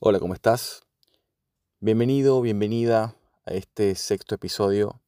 [0.00, 0.86] Hola, ¿cómo estás?
[1.80, 5.02] Bienvenido, bienvenida a este sexto episodio,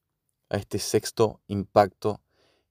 [0.48, 2.20] a este sexto impacto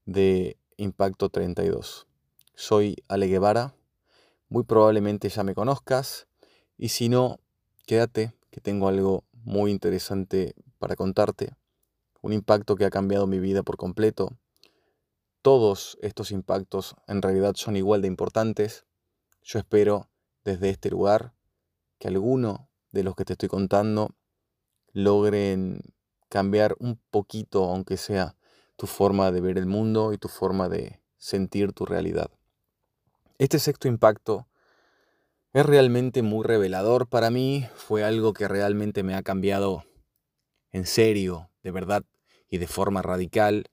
[0.04, 2.08] de Impacto 32.
[2.56, 3.74] Soy Ale Guevara,
[4.50, 6.28] muy probablemente ya me conozcas
[6.78, 7.40] y si no,
[7.86, 11.56] quédate que tengo algo muy interesante para contarte,
[12.22, 14.38] un impacto que ha cambiado mi vida por completo.
[15.42, 18.86] Todos estos impactos en realidad son igual de importantes.
[19.42, 20.10] Yo espero
[20.44, 21.39] desde este lugar
[22.00, 24.16] que alguno de los que te estoy contando
[24.94, 25.82] logren
[26.30, 28.36] cambiar un poquito, aunque sea
[28.76, 32.32] tu forma de ver el mundo y tu forma de sentir tu realidad.
[33.38, 34.48] Este sexto impacto
[35.54, 39.84] es realmente muy revelador para mí, fue algo que realmente me ha cambiado
[40.72, 42.04] en serio, de verdad
[42.50, 43.66] y de forma radical.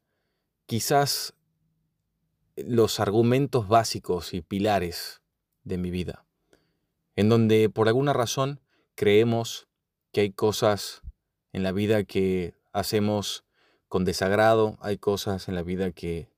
[0.66, 1.34] Quizás
[2.56, 5.20] los argumentos básicos y pilares
[5.62, 6.25] de mi vida
[7.16, 8.60] en donde por alguna razón
[8.94, 9.68] creemos
[10.12, 11.02] que hay cosas
[11.52, 13.44] en la vida que hacemos
[13.88, 16.28] con desagrado, hay cosas en la vida que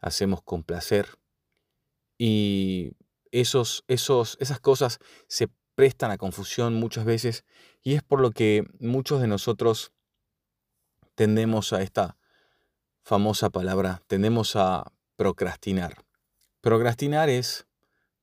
[0.00, 1.18] hacemos con placer
[2.18, 2.92] y
[3.30, 7.44] esos, esos, esas cosas se prestan a confusión muchas veces
[7.82, 9.92] y es por lo que muchos de nosotros
[11.14, 12.16] tendemos a esta
[13.02, 16.04] famosa palabra, tendemos a procrastinar.
[16.60, 17.66] Procrastinar es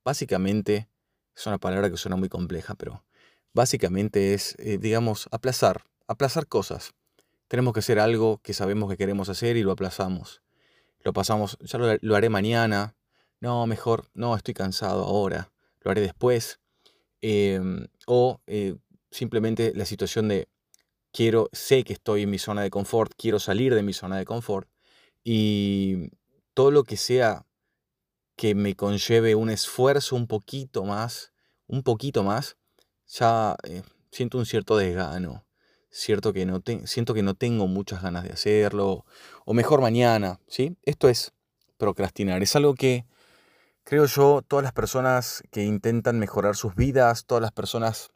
[0.04, 0.88] básicamente
[1.36, 3.04] es una palabra que suena muy compleja, pero
[3.52, 6.94] básicamente es, eh, digamos, aplazar, aplazar cosas.
[7.48, 10.42] Tenemos que hacer algo que sabemos que queremos hacer y lo aplazamos.
[11.04, 12.96] Lo pasamos, ya lo, haré mañana.
[13.40, 15.52] No, mejor, no, estoy cansado ahora.
[15.82, 16.58] Lo haré después.
[17.20, 18.76] Em, o eh,
[19.10, 20.48] simplemente la situación de
[21.12, 24.24] quiero, sé que estoy en mi zona de confort, quiero salir de mi zona de
[24.24, 24.68] confort.
[25.22, 26.10] Y
[26.54, 27.46] todo lo que sea
[28.36, 31.32] que me conlleve un esfuerzo un poquito más,
[31.66, 32.56] un poquito más,
[33.08, 35.44] ya eh, siento un cierto desgano.
[35.90, 39.06] Cierto que no siento que no tengo muchas ganas de hacerlo,
[39.46, 40.76] o mejor mañana, ¿sí?
[40.82, 41.32] Esto es
[41.78, 43.06] procrastinar, es algo que
[43.86, 48.10] creo yo, todas las personas que intentan mejorar sus vidas, todas las personas,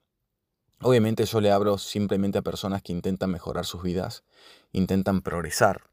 [0.81, 4.25] obviamente yo le abro simplemente a personas que intentan mejorar sus vidas,
[4.73, 5.85] intentan progresar,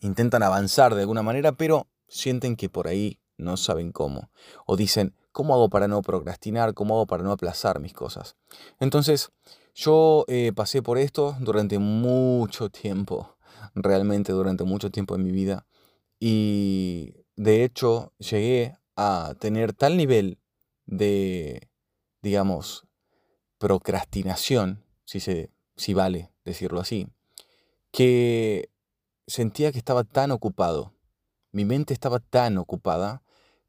[0.00, 4.30] intentan avanzar de alguna manera, pero sienten que por ahí no saben cómo.
[4.66, 6.74] O dicen, ¿cómo hago para no procrastinar?
[6.74, 8.36] ¿Cómo hago para no aplazar mis cosas?
[8.80, 9.30] Entonces,
[9.74, 13.36] yo eh, pasé por esto durante mucho tiempo,
[13.74, 15.66] realmente durante mucho tiempo en mi vida.
[16.20, 20.38] Y de hecho, llegué a tener tal nivel
[20.86, 21.68] de,
[22.20, 22.86] digamos,
[23.58, 27.08] procrastinación, si, se, si vale decirlo así,
[27.90, 28.70] que
[29.26, 30.94] sentía que estaba tan ocupado,
[31.52, 33.21] mi mente estaba tan ocupada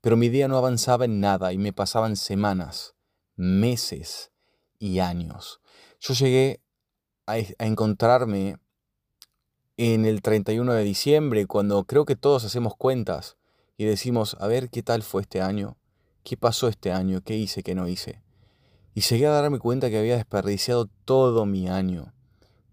[0.03, 2.93] pero mi día no avanzaba en nada y me pasaban semanas,
[3.37, 4.33] meses
[4.77, 5.61] y años.
[6.01, 6.61] Yo llegué
[7.25, 8.57] a, encontrarme
[9.77, 13.37] en el 31 de diciembre, cuando creo que todos hacemos cuentas
[13.77, 15.77] y decimos, a ver qué tal fue este año,
[16.25, 18.21] qué pasó este año, qué hice, qué no hice.
[18.93, 22.13] Y llegué a darme cuenta que había desperdiciado todo mi año.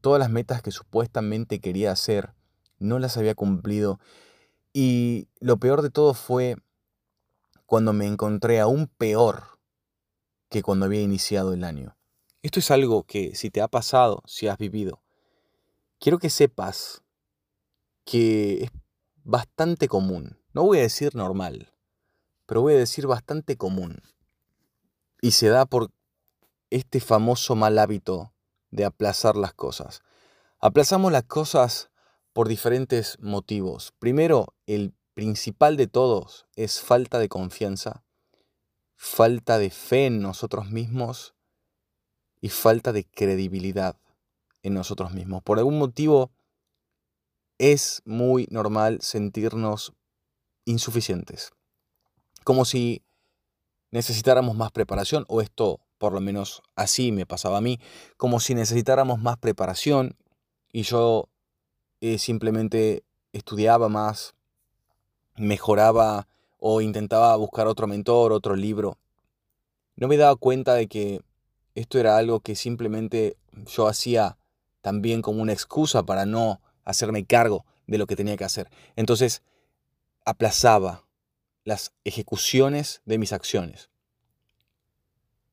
[0.00, 2.34] Todas las metas que supuestamente quería hacer,
[2.80, 4.00] no las había cumplido.
[4.72, 6.56] Y lo peor de todo fue
[7.70, 9.60] cuando me encontré aún peor
[10.48, 11.96] que cuando había iniciado el año.
[12.42, 15.04] Esto es algo que si te ha pasado, si has vivido,
[16.00, 17.04] quiero que sepas
[18.04, 18.70] que es
[19.22, 20.40] bastante común.
[20.52, 21.72] No voy a decir normal,
[22.44, 24.02] pero voy a decir bastante común.
[25.22, 25.92] Y se da por
[26.70, 28.34] este famoso mal hábito
[28.72, 30.02] de aplazar las cosas.
[30.58, 31.92] Aplazamos las cosas
[32.32, 33.92] por diferentes motivos.
[34.00, 38.02] Primero, el principal de todos es falta de confianza,
[38.96, 41.34] falta de fe en nosotros mismos
[42.40, 44.00] y falta de credibilidad
[44.62, 45.42] en nosotros mismos.
[45.42, 46.30] Por algún motivo
[47.58, 49.92] es muy normal sentirnos
[50.64, 51.52] insuficientes,
[52.42, 53.02] como si
[53.90, 57.78] necesitáramos más preparación, o esto por lo menos así me pasaba a mí,
[58.16, 60.16] como si necesitáramos más preparación
[60.72, 61.28] y yo
[62.00, 64.34] eh, simplemente estudiaba más,
[65.40, 66.28] mejoraba
[66.58, 68.98] o intentaba buscar otro mentor, otro libro.
[69.96, 71.22] No me daba cuenta de que
[71.74, 74.36] esto era algo que simplemente yo hacía
[74.82, 78.70] también como una excusa para no hacerme cargo de lo que tenía que hacer.
[78.96, 79.42] Entonces,
[80.24, 81.04] aplazaba
[81.64, 83.90] las ejecuciones de mis acciones.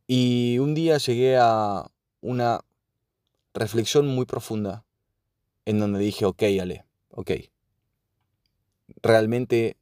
[0.05, 1.91] Y un día llegué a
[2.21, 2.61] una
[3.53, 4.85] reflexión muy profunda
[5.65, 7.31] en donde dije, ok, Ale, ok,
[9.01, 9.76] realmente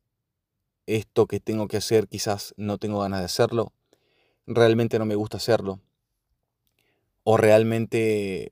[0.87, 3.73] esto que tengo que hacer quizás no tengo ganas de hacerlo,
[4.45, 5.79] realmente no me gusta hacerlo,
[7.27, 8.51] ¿O realmente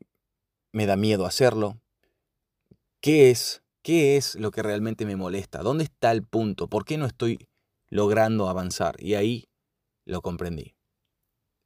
[0.71, 1.79] me da miedo hacerlo?
[3.01, 3.61] ¿Qué es?
[3.83, 5.61] ¿Qué es lo que realmente me molesta?
[5.61, 6.67] ¿Dónde está el punto?
[6.67, 7.47] ¿Por qué no estoy
[7.89, 8.95] logrando avanzar?
[8.97, 9.47] Y ahí
[10.05, 10.73] lo comprendí.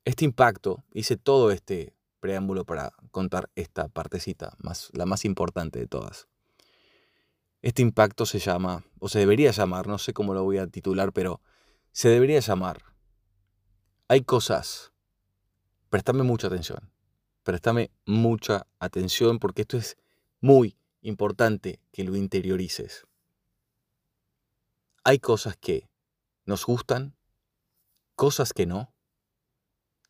[0.04, 5.88] Este impacto, hice todo este preámbulo para contar esta partecita, más, la más importante de
[5.88, 6.28] todas.
[7.68, 11.12] Este impacto se llama, o se debería llamar, no sé cómo lo voy a titular,
[11.12, 11.42] pero
[11.92, 12.82] se debería llamar.
[14.08, 14.94] Hay cosas,
[15.90, 16.94] préstame mucha atención,
[17.44, 19.98] préstame mucha atención porque esto es
[20.40, 23.06] muy importante que lo interiorices.
[25.04, 25.90] Hay cosas que
[26.46, 27.18] nos gustan,
[28.16, 28.94] cosas que no,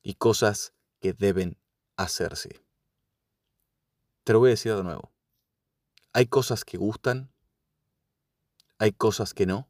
[0.04, 1.58] y cosas que deben
[1.96, 2.64] hacerse.
[4.26, 5.12] Te lo voy a decir de nuevo.
[6.14, 7.32] Hay cosas que gustan,
[8.80, 9.70] hay cosas que no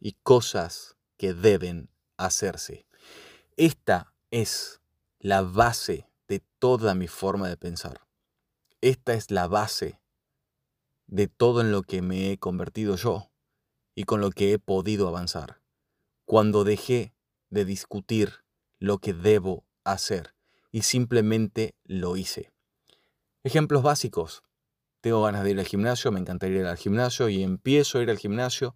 [0.00, 2.86] y cosas que deben hacerse.
[3.56, 4.80] Esta es
[5.18, 8.06] la base de toda mi forma de pensar.
[8.80, 10.00] Esta es la base
[11.06, 13.30] de todo en lo que me he convertido yo
[13.94, 15.60] y con lo que he podido avanzar.
[16.24, 17.14] Cuando dejé
[17.50, 18.44] de discutir
[18.78, 20.34] lo que debo hacer
[20.72, 22.50] y simplemente lo hice.
[23.44, 24.42] Ejemplos básicos
[25.04, 28.08] tengo ganas de ir al gimnasio, me encantaría ir al gimnasio y empiezo a ir
[28.08, 28.74] al gimnasio,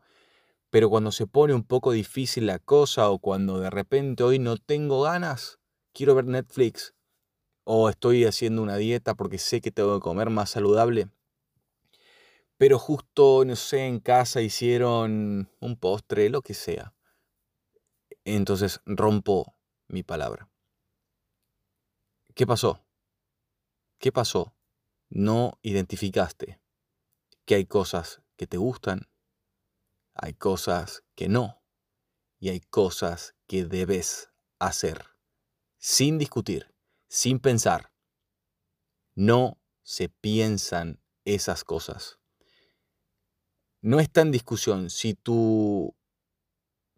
[0.68, 4.58] pero cuando se pone un poco difícil la cosa o cuando de repente hoy no
[4.58, 5.58] tengo ganas,
[5.94, 6.94] quiero ver Netflix
[7.64, 11.08] o estoy haciendo una dieta porque sé que tengo que comer más saludable,
[12.58, 16.92] pero justo, no sé, en casa hicieron un postre, lo que sea.
[18.26, 19.54] Entonces rompo
[19.86, 20.50] mi palabra.
[22.34, 22.84] ¿Qué pasó?
[23.98, 24.57] ¿Qué pasó?
[25.08, 26.60] No identificaste
[27.44, 29.08] que hay cosas que te gustan,
[30.14, 31.62] hay cosas que no,
[32.38, 35.06] y hay cosas que debes hacer,
[35.78, 36.74] sin discutir,
[37.08, 37.92] sin pensar.
[39.14, 42.18] No se piensan esas cosas.
[43.80, 45.96] No está en discusión si tu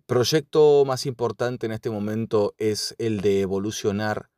[0.07, 4.31] proyecto más importante en este momento es el de evolucionar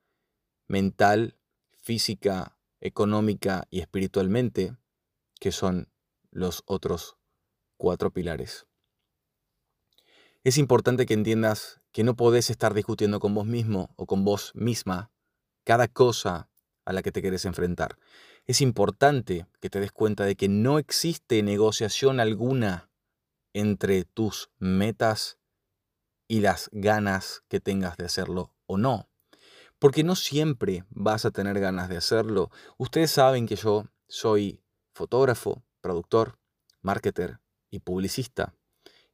[0.66, 1.38] mental,
[1.78, 4.76] física, económica y espiritualmente,
[5.40, 5.88] que son
[6.30, 7.16] los otros
[7.76, 8.66] cuatro pilares.
[10.44, 14.50] Es importante que entiendas que no podés estar discutiendo con vos mismo o con vos
[14.54, 15.12] misma
[15.64, 16.50] cada cosa
[16.84, 17.96] a la que te querés enfrentar.
[18.46, 22.90] Es importante que te des cuenta de que no existe negociación alguna
[23.52, 25.38] entre tus metas
[26.26, 29.11] y las ganas que tengas de hacerlo o no
[29.82, 32.52] porque no siempre vas a tener ganas de hacerlo.
[32.78, 34.62] Ustedes saben que yo soy
[34.94, 36.38] fotógrafo, productor,
[36.82, 38.54] marketer y publicista.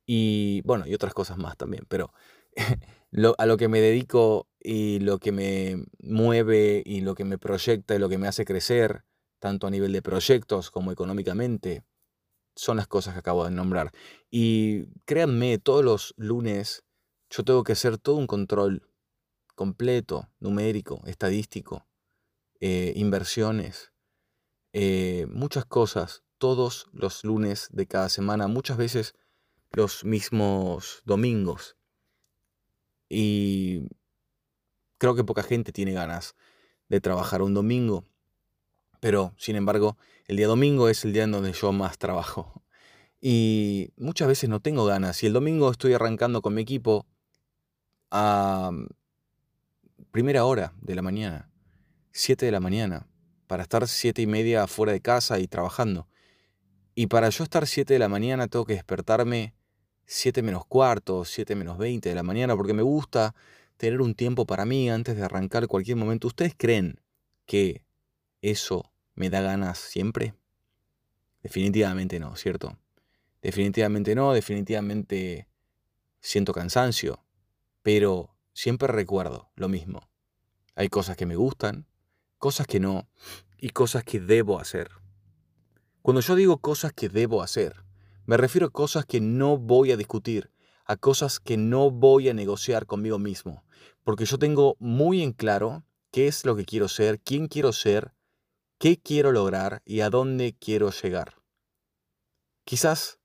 [0.05, 2.12] Y bueno, y otras cosas más también, pero
[3.38, 7.94] a lo que me dedico y lo que me mueve y lo que me proyecta
[7.94, 9.06] y lo que me hace crecer,
[9.38, 11.82] tanto a nivel de proyectos como económicamente,
[12.56, 13.91] son las cosas que acabo de nombrar.
[14.31, 16.85] Y créanme, todos los lunes
[17.31, 18.88] yo tengo que hacer todo un control
[19.58, 21.84] completo, numérico, estadístico,
[22.60, 23.93] eh, inversiones,
[24.72, 29.16] eh, muchas cosas, todos los lunes de cada semana, muchas veces
[29.72, 31.76] los mismos domingos.
[33.08, 33.88] Y
[34.96, 36.37] creo que poca gente tiene ganas
[36.88, 38.05] de trabajar un domingo,
[39.00, 39.98] pero sin embargo,
[40.29, 42.62] el día domingo es el día en donde yo más trabajo.
[43.20, 45.20] Y muchas veces no tengo ganas.
[45.24, 47.06] Y el domingo estoy arrancando con mi equipo
[48.12, 48.70] a
[50.10, 51.50] primera hora de la mañana,
[52.12, 53.06] 7 de la mañana,
[53.46, 56.08] para estar siete y media fuera de casa y trabajando.
[56.94, 59.55] Y para yo estar 7 de la mañana tengo que despertarme
[60.06, 63.34] 7 menos cuarto, 7 menos 20 de la mañana, porque me gusta
[63.77, 66.27] tener un tiempo para mí antes de arrancar cualquier momento.
[66.27, 67.00] ¿Ustedes creen
[67.46, 67.84] que
[68.43, 70.34] eso me da ganas siempre?
[71.43, 72.77] Definitivamente no, ¿cierto?
[73.41, 75.48] Definitivamente no, definitivamente
[76.20, 77.24] siento cansancio,
[77.82, 80.10] pero siempre recuerdo lo mismo.
[80.74, 81.86] Hay cosas que me gustan,
[82.38, 83.08] cosas que no,
[83.56, 84.91] y cosas que debo hacer.
[86.03, 87.84] Cuando yo digo cosas que debo hacer,
[88.27, 90.50] me refiero a cosas que no voy a discutir,
[90.84, 93.62] a cosas que no voy a negociar conmigo mismo,
[94.03, 98.12] porque yo tengo muy en claro qué es lo que quiero ser, quién quiero ser,
[98.79, 101.36] qué quiero lograr y a dónde quiero llegar.
[102.65, 103.20] Quizás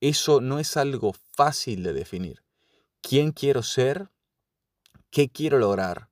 [0.00, 2.44] eso no es algo fácil de definir.
[3.00, 4.10] ¿Quién quiero ser?
[5.14, 6.10] Qué quiero lograr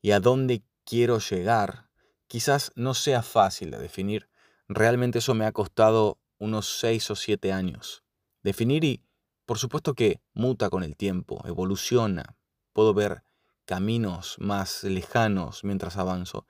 [0.00, 1.90] y a dónde quiero llegar,
[2.28, 4.30] quizás no sea fácil de definir.
[4.68, 8.02] Realmente eso me ha costado unos seis o siete años.
[8.42, 9.04] Definir y,
[9.44, 12.38] por supuesto que muta con el tiempo, evoluciona.
[12.72, 13.22] Puedo ver
[13.66, 16.46] caminos más lejanos mientras avanzo.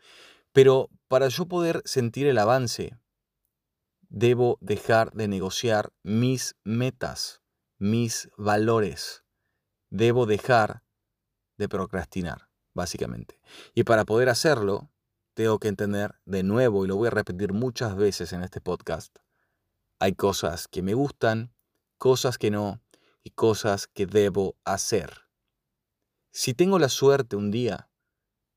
[0.52, 2.96] Pero para yo poder sentir el avance,
[4.02, 7.42] debo dejar de negociar mis metas,
[7.76, 9.24] mis valores.
[9.90, 10.84] Debo dejar
[11.68, 13.40] procrastinar, básicamente.
[13.74, 14.90] Y para poder hacerlo,
[15.34, 19.16] tengo que entender de nuevo, y lo voy a repetir muchas veces en este podcast,
[19.98, 21.54] hay cosas que me gustan,
[21.96, 22.82] cosas que no,
[23.22, 25.28] y cosas que debo hacer.
[26.30, 27.88] Si tengo la suerte un día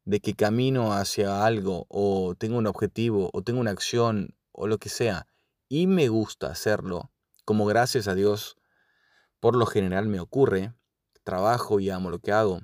[0.06, 4.78] de que camino hacia algo, o tengo un objetivo, o tengo una acción, o lo
[4.78, 5.28] que sea,
[5.68, 7.12] y me gusta hacerlo,
[7.44, 8.58] como gracias a Dios
[9.40, 10.74] por lo general me ocurre,
[11.24, 12.62] trabajo y amo lo que hago,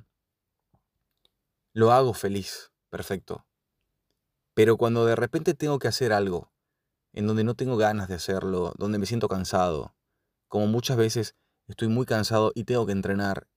[1.74, 3.46] lo hago feliz, perfecto.
[4.54, 6.52] Pero cuando de repente tengo que hacer algo
[7.14, 9.96] en donde no tengo ganas de hacerlo, donde me siento cansado,
[10.48, 11.36] como muchas veces
[11.68, 13.48] estoy muy cansado y tengo que entrenar,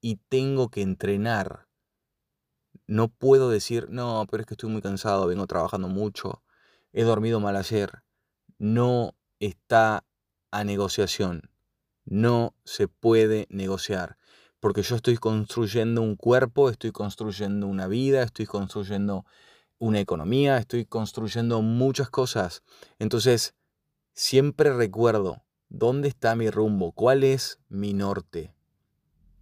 [0.00, 1.68] y tengo que entrenar,
[2.86, 6.42] no puedo decir, no, pero es que estoy muy cansado, vengo trabajando mucho,
[6.92, 8.02] he dormido mal ayer.
[8.58, 10.04] No está
[10.50, 11.50] a negociación.
[12.04, 14.16] No se puede negociar
[14.60, 19.24] porque yo estoy construyendo un cuerpo, estoy construyendo una vida, estoy construyendo
[19.78, 22.62] una economía, estoy construyendo muchas cosas.
[22.98, 23.54] Entonces,
[24.12, 28.54] siempre recuerdo dónde está mi rumbo, cuál es mi norte.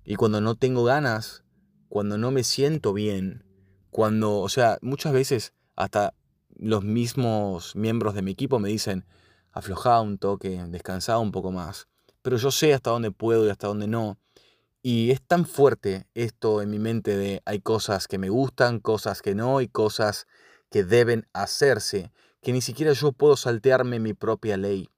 [0.05, 1.45] Y cuando no tengo ganas,
[1.89, 3.45] cuando no me siento bien,
[3.91, 6.15] cuando, o sea, muchas veces hasta
[6.57, 9.05] los mismos miembros de mi equipo me dicen,
[9.53, 11.89] aflojá un toque, descansá un poco más.
[12.23, 14.19] Pero yo sé hasta dónde puedo y hasta dónde no.
[14.83, 19.23] Y es tan fuerte esto en mi mente de hay cosas que me gustan, cosas
[19.23, 20.27] que no y cosas
[20.71, 24.89] que deben hacerse, que ni siquiera yo puedo saltearme mi propia ley.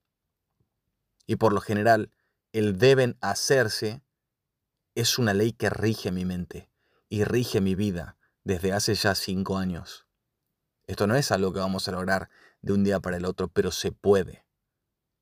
[1.27, 2.11] Y por lo general,
[2.53, 4.03] el deben hacerse
[4.95, 6.71] es una ley que rige mi mente
[7.09, 10.07] y rige mi vida desde hace ya cinco años.
[10.87, 12.29] Esto no es algo que vamos a lograr
[12.63, 14.45] de un día para el otro, pero se puede.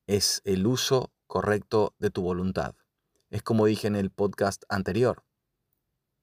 [0.07, 2.75] Es el uso correcto de tu voluntad.
[3.31, 5.25] Es como dije en el podcast anterior.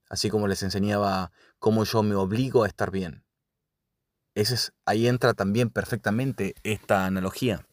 [0.08, 3.24] Así como les enseñaba cómo yo me obligo a estar bien.
[4.34, 7.66] Ese es, ahí entra también perfectamente esta analogía.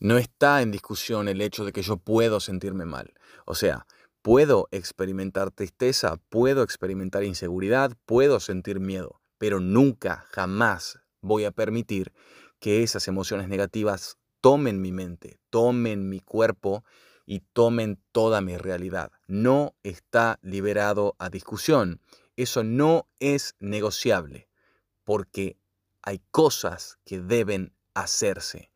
[0.00, 3.14] No está en discusión el hecho de que yo puedo sentirme mal.
[3.46, 3.86] O sea,
[4.22, 12.12] puedo experimentar tristeza, puedo experimentar inseguridad, puedo sentir miedo, pero nunca, jamás voy a permitir
[12.60, 16.84] que esas emociones negativas tomen mi mente, tomen mi cuerpo
[17.30, 19.12] y tomen toda mi realidad.
[19.26, 22.00] No está liberado a discusión.
[22.36, 24.48] Eso no es negociable,
[25.04, 25.58] porque
[26.00, 28.70] hay cosas que deben hacerse.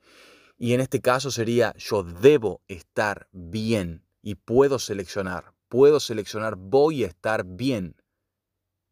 [0.59, 7.05] Y en este caso sería, yo debo estar bien y puedo seleccionar, puedo seleccionar, voy
[7.05, 7.97] a estar bien.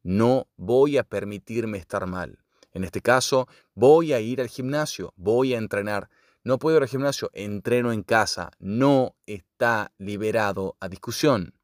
[0.03, 2.39] No voy a permitirme estar mal.
[2.73, 6.09] En este caso, voy a ir al gimnasio, voy a entrenar
[6.43, 8.51] no puedo ir al gimnasio, entreno en casa.
[8.59, 11.59] No está liberado a discusión.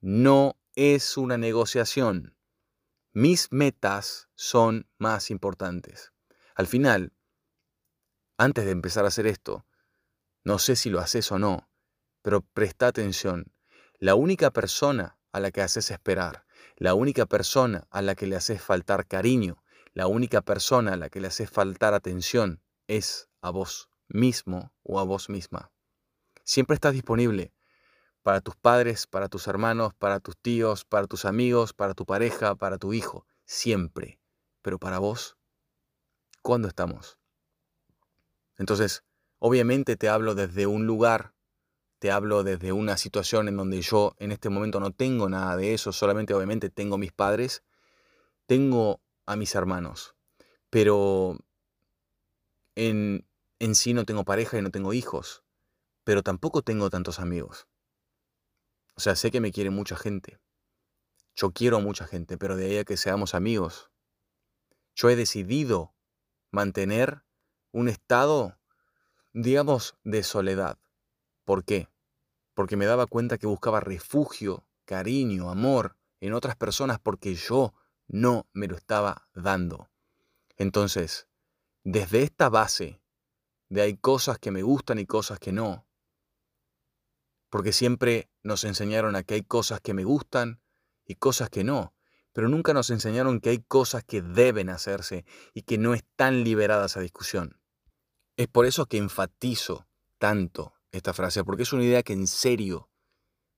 [0.00, 2.36] No es una negociación.
[3.12, 6.12] Mis metas son más importantes.
[6.56, 7.12] Al final,
[8.36, 9.64] antes de empezar a hacer esto,
[10.42, 11.70] no sé si lo haces o no,
[12.22, 13.52] pero presta atención.
[14.00, 16.44] La única persona a la que haces esperar,
[16.76, 21.08] la única persona a la que le haces faltar cariño, la única persona a la
[21.08, 25.70] que le haces faltar atención es a vos mismo o a vos misma.
[26.44, 27.54] Siempre estás disponible
[28.22, 32.54] para tus padres, para tus hermanos, para tus tíos, para tus amigos, para tu pareja,
[32.54, 33.26] para tu hijo.
[33.44, 34.18] Siempre.
[34.62, 35.36] Pero para vos,
[36.42, 37.18] ¿cuándo estamos?
[38.56, 39.04] Entonces,
[39.38, 41.34] obviamente te hablo desde un lugar,
[41.98, 45.74] te hablo desde una situación en donde yo en este momento no tengo nada de
[45.74, 47.62] eso, solamente obviamente tengo mis padres,
[48.46, 50.14] tengo a mis hermanos,
[50.70, 51.38] pero
[52.74, 53.26] en,
[53.58, 55.44] en sí no tengo pareja y no tengo hijos,
[56.04, 57.66] pero tampoco tengo tantos amigos.
[58.96, 60.38] O sea, sé que me quiere mucha gente.
[61.34, 63.90] Yo quiero a mucha gente, pero de ahí a que seamos amigos.
[64.94, 65.94] Yo he decidido
[66.50, 67.24] mantener
[67.72, 68.56] un estado,
[69.32, 70.78] digamos, de soledad.
[71.44, 71.88] ¿Por qué?
[72.54, 77.74] Porque me daba cuenta que buscaba refugio, cariño, amor en otras personas porque yo
[78.06, 79.90] no me lo estaba dando.
[80.56, 81.26] Entonces,
[81.84, 83.00] desde esta base
[83.68, 85.86] de hay cosas que me gustan y cosas que no.
[87.50, 90.60] Porque siempre nos enseñaron a que hay cosas que me gustan
[91.04, 91.94] y cosas que no,
[92.32, 96.96] pero nunca nos enseñaron que hay cosas que deben hacerse y que no están liberadas
[96.96, 97.60] a discusión.
[98.36, 99.86] Es por eso que enfatizo
[100.18, 102.88] tanto esta frase, porque es una idea que en serio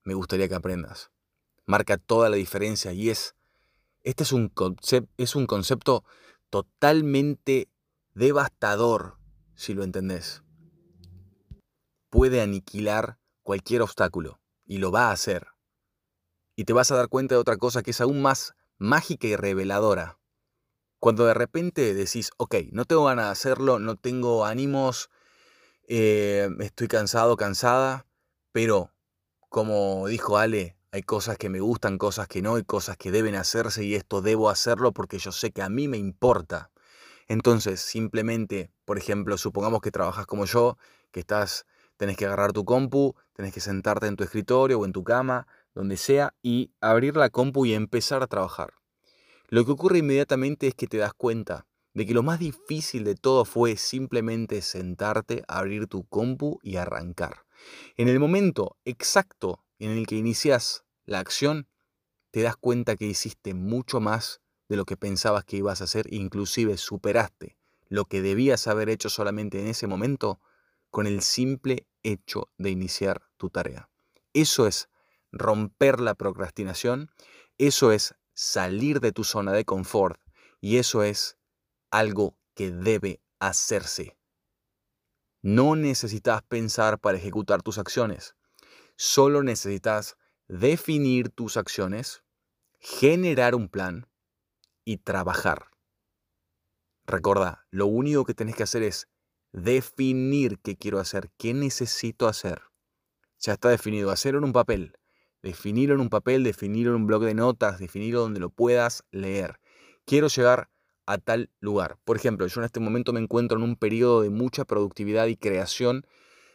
[0.02, 1.11] me gustaría que aprendas.
[1.64, 3.35] Marca toda la diferencia y es
[4.02, 4.52] Este es un,
[5.16, 6.04] es un concepto
[6.50, 7.68] totalmente
[8.17, 9.19] devastador,
[9.57, 10.43] si lo entendés.
[12.09, 15.49] Puede aniquilar cualquier obstáculo, y lo va a hacer.
[16.57, 19.37] Y te vas a dar cuenta de otra cosa que es aún más mágica y
[19.37, 20.19] reveladora.
[20.99, 25.11] Cuando de repente decís, ok, no tengo ganas de hacerlo, no tengo ánimos,
[25.87, 28.07] eh, estoy cansado, cansada,
[28.51, 28.95] pero
[29.51, 33.35] como dijo Ale, hay cosas que me gustan, cosas que no, hay cosas que deben
[33.35, 36.71] hacerse y esto debo hacerlo porque yo sé que a mí me importa.
[37.28, 40.78] Entonces, simplemente, por ejemplo, supongamos que trabajas como yo,
[41.11, 41.66] que estás,
[41.97, 45.47] tenés que agarrar tu compu, tenés que sentarte en tu escritorio o en tu cama,
[45.75, 48.75] donde sea, y abrir la compu y empezar a trabajar.
[49.49, 53.14] Lo que ocurre inmediatamente es que te das cuenta de que lo más difícil de
[53.14, 57.47] todo fue simplemente sentarte, abrir tu compu y arrancar.
[57.97, 61.68] En el momento exacto en el que inicias la acción,
[62.30, 66.13] te das cuenta que hiciste mucho más de lo que pensabas que ibas a hacer,
[66.13, 67.57] inclusive superaste
[67.89, 70.41] lo que debías haber hecho solamente en ese momento
[70.91, 73.89] con el simple hecho de iniciar tu tarea.
[74.33, 74.89] Eso es
[75.33, 77.11] romper la procrastinación,
[77.59, 80.21] eso es salir de tu zona de confort
[80.61, 81.39] y eso es
[81.91, 84.17] algo que debe hacerse.
[85.43, 88.35] No necesitas pensar para ejecutar tus acciones.
[88.97, 90.17] Solo necesitas
[90.49, 92.25] definir tus acciones,
[92.79, 94.09] generar un plan
[94.87, 95.66] y trabajar.
[97.05, 99.09] Recuerda, lo único que tenés que hacer es
[99.52, 102.62] definir qué quiero hacer, qué necesito hacer.
[103.38, 104.95] Ya está definido, hacerlo en un papel.
[105.43, 109.61] Definirlo en un papel, definirlo en un blog de notas, definirlo donde lo puedas leer.
[110.07, 110.71] Quiero llegar
[111.05, 111.99] a tal lugar.
[112.05, 115.37] Por ejemplo, yo en este momento me encuentro en un periodo de mucha productividad y
[115.37, 116.07] creación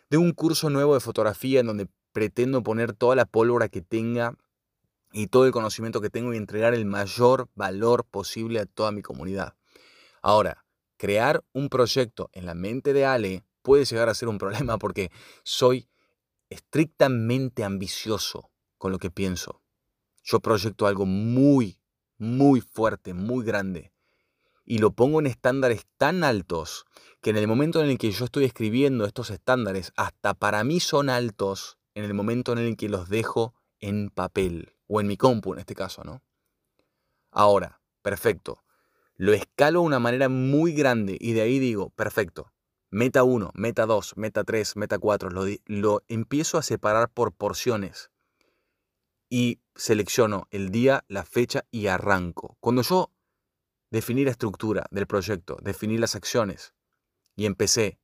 [0.09, 4.37] de un curso nuevo de fotografía en donde pretendo poner toda la pólvora que tenga
[5.11, 9.01] y todo el conocimiento que tengo y entregar el mayor valor posible a toda mi
[9.01, 9.55] comunidad.
[10.21, 10.65] Ahora,
[10.97, 15.11] crear un proyecto en la mente de Ale puede llegar a ser un problema porque
[15.43, 15.89] soy
[16.49, 19.61] estrictamente ambicioso con lo que pienso.
[20.23, 21.79] Yo proyecto algo muy,
[22.17, 23.91] muy fuerte, muy grande.
[24.63, 26.85] Y lo pongo en estándares tan altos
[27.21, 30.79] que en el momento en el que yo estoy escribiendo estos estándares, hasta para mí
[30.79, 35.17] son altos en el momento en el que los dejo en papel, o en mi
[35.17, 36.23] compu en este caso, ¿no?
[37.31, 38.63] Ahora, perfecto.
[39.15, 42.51] Lo escalo de una manera muy grande y de ahí digo, perfecto.
[42.89, 45.29] Meta 1, meta 2, meta 3, meta 4.
[45.29, 48.11] Lo, lo empiezo a separar por porciones
[49.29, 52.57] y selecciono el día, la fecha y arranco.
[52.59, 53.11] Cuando yo
[53.91, 56.73] definí la estructura del proyecto, definí las acciones
[57.35, 57.99] y empecé,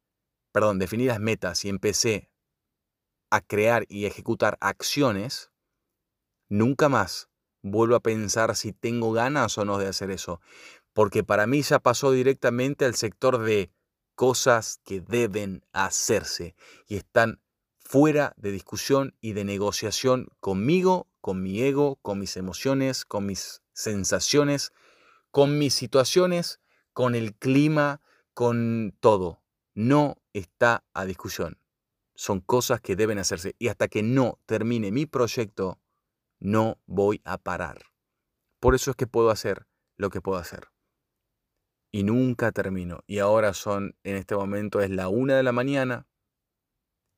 [0.54, 2.32] perdón, definí las metas y empecé
[3.30, 5.52] a crear y ejecutar acciones,
[6.50, 7.30] nunca más
[7.62, 10.42] vuelvo a pensar si tengo ganas o no de hacer eso,
[10.94, 13.72] porque para mí ya pasó directamente al sector de
[14.16, 16.56] cosas que deben hacerse
[16.88, 17.40] y están
[17.78, 23.62] fuera de discusión y de negociación conmigo, con mi ego, con mis emociones, con mis
[23.74, 24.74] sensaciones,
[25.32, 26.60] con mis situaciones,
[26.94, 28.02] con el clima,
[28.34, 29.42] con todo.
[29.74, 31.60] No está a discusión.
[32.16, 35.80] Son cosas que deben hacerse y hasta que no termine mi proyecto,
[36.40, 37.82] no voy a parar.
[38.60, 40.70] Por eso es que puedo hacer lo que puedo hacer.
[41.92, 43.04] Y nunca termino.
[43.08, 46.08] Y ahora son, en este momento es la una de la mañana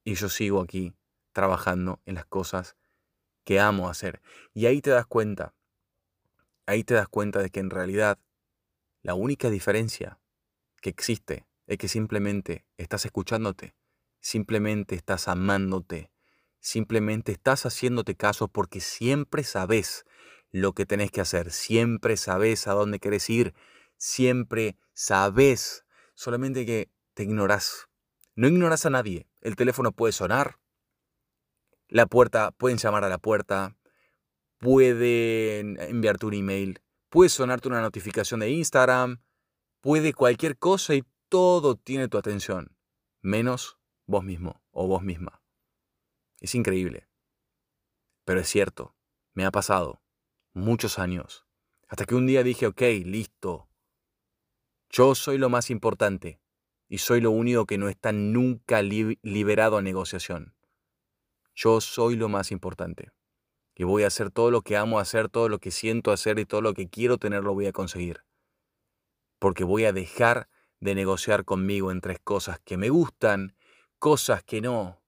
[0.04, 0.94] y yo sigo aquí
[1.34, 2.78] trabajando en las cosas
[3.44, 4.22] que amo hacer.
[4.54, 5.56] Y ahí te das cuenta,
[6.66, 8.20] ahí te das cuenta de que en realidad
[9.02, 10.20] la única diferencia
[10.82, 13.76] que existe es que simplemente estás escuchándote,
[14.22, 16.12] simplemente estás amándote,
[16.60, 20.06] simplemente estás haciéndote caso porque siempre sabes
[20.52, 23.54] lo que tenés que hacer, siempre sabes a dónde querés ir,
[23.98, 27.88] siempre sabes, solamente que te ignoras.
[28.36, 30.60] No ignoras a nadie, el teléfono puede sonar,
[31.88, 33.76] la puerta, pueden llamar a la puerta,
[34.60, 39.22] pueden enviarte un email, puede sonarte una notificación de Instagram,
[39.82, 42.76] puede cualquier cosa y todo tiene tu atención,
[43.22, 45.42] menos vos mismo o vos misma.
[46.40, 47.08] Es increíble.
[48.26, 48.96] Pero es cierto,
[49.34, 50.02] me ha pasado
[50.54, 51.46] muchos años,
[51.88, 53.70] hasta que un día dije, ok, listo,
[54.90, 56.42] yo soy lo más importante
[56.88, 60.56] y soy lo único que no está nunca liberado a negociación.
[61.56, 63.12] Yo soy lo más importante.
[63.76, 66.46] Y voy a hacer todo lo que amo hacer, todo lo que siento hacer y
[66.46, 68.24] todo lo que quiero tener lo voy a conseguir.
[69.40, 70.50] Porque voy a dejar
[70.80, 73.56] de negociar conmigo en tres cosas que me gustan,
[74.00, 75.02] cosas que no,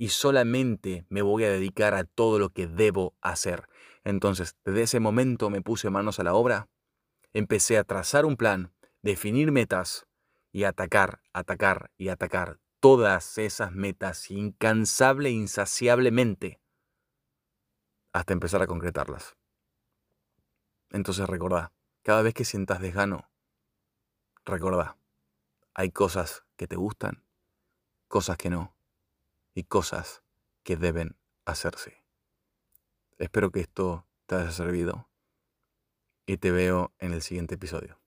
[0.00, 3.68] y solamente me voy a dedicar a todo lo que debo hacer.
[4.02, 6.70] Entonces, desde ese momento me puse manos a la obra,
[7.34, 10.06] empecé a trazar un plan, definir metas
[10.52, 16.62] y atacar, atacar y atacar todas esas metas incansable insaciablemente
[18.14, 19.36] hasta empezar a concretarlas.
[20.88, 23.30] Entonces recordá, cada vez que sientas desgano,
[24.46, 24.96] recordá,
[25.74, 27.22] hay cosas que te gustan,
[28.08, 28.79] cosas que no,
[29.54, 30.22] y cosas
[30.62, 32.04] que deben hacerse.
[33.18, 35.10] Espero que esto te haya servido
[36.26, 38.00] y te veo en el siguiente episodio.